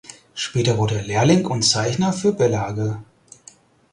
Später 0.33 0.79
wurde 0.79 0.95
er 0.95 1.03
Lehrling 1.03 1.45
und 1.45 1.61
Zeichner 1.61 2.11
für 2.11 2.33
Berlage. 2.33 3.03